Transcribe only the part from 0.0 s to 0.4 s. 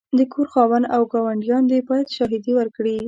د